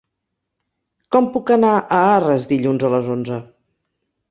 [1.15, 3.41] Com puc anar a Arres dilluns a les onze?